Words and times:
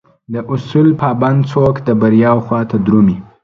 داصول 0.33 0.89
پابند 1.01 1.41
څوک 1.51 1.75
دبریاوخواته 1.87 2.77
درومي 2.85 3.17